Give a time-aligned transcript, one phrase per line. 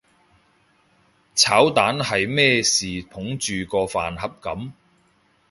[1.35, 4.71] 炒蛋係咩事捧住個飯盒噉？